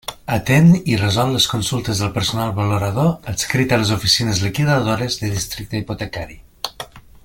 Atén 0.35 0.65
i 0.93 0.95
resol 1.01 1.29
les 1.35 1.45
consultes 1.51 2.01
del 2.03 2.09
personal 2.15 2.55
valorador 2.61 3.13
adscrit 3.35 3.75
a 3.77 3.81
les 3.83 3.95
oficines 3.99 4.43
liquidadores 4.49 5.23
de 5.25 5.31
districte 5.39 5.83
hipotecari. 5.83 6.45